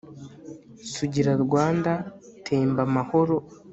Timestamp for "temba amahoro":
2.45-3.35